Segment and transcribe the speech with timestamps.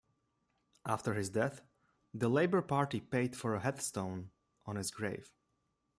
[0.83, 1.61] After his death,
[2.11, 4.31] the Labour Party paid for a headstone
[4.65, 5.31] on his grave.